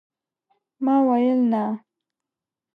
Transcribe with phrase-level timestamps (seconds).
[0.83, 1.63] ما ويل، نه!